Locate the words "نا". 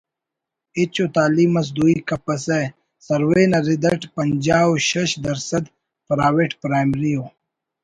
3.51-3.59